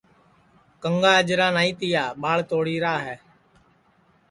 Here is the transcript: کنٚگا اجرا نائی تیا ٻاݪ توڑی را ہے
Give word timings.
کنٚگا 0.81 1.11
اجرا 1.21 1.47
نائی 1.55 1.71
تیا 1.79 2.03
ٻاݪ 2.21 2.39
توڑی 2.49 2.75
را 2.83 2.95
ہے 3.05 3.15